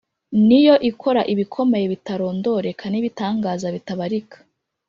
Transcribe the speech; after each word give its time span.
Niyo 0.47 0.75
ikora 0.89 1.21
ibikomeye 1.33 1.85
bitarondoreka 1.93 2.85
n’ibitangaza 2.89 3.67
bitabarika 3.75 4.37